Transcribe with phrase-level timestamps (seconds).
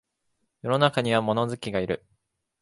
[0.63, 2.03] 世の中には物好きがいる